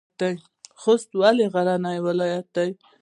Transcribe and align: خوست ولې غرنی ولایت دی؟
خوست 0.81 1.09
ولې 1.21 1.45
غرنی 1.53 1.97
ولایت 2.05 2.45
دی؟ 2.55 2.69